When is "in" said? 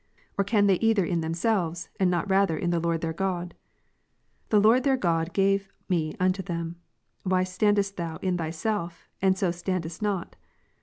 1.05-1.21, 2.57-2.71, 8.23-8.35